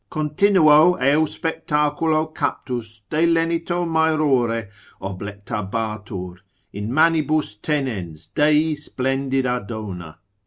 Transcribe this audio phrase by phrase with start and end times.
[0.09, 4.67] Continuo eo spectaculo captus delenito maerore
[4.99, 6.39] Oblectabatur,
[6.73, 10.17] in manibus tenens dei splendida dona.